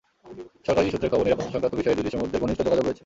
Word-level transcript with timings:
সরকারি 0.65 0.87
সূত্রের 0.91 1.11
খবর, 1.13 1.25
নিরাপত্তাসংক্রান্ত 1.27 1.75
বিষয়ে 1.79 1.97
দুই 1.97 2.05
দেশের 2.07 2.21
মধ্যে 2.23 2.41
ঘনিষ্ঠ 2.43 2.59
যোগাযোগ 2.65 2.83
রয়েছে। 2.85 2.99